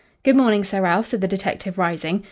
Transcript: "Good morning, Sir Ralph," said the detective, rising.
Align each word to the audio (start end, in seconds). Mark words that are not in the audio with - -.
"Good 0.23 0.35
morning, 0.35 0.63
Sir 0.63 0.81
Ralph," 0.81 1.05
said 1.05 1.21
the 1.21 1.27
detective, 1.27 1.77
rising. 1.77 2.19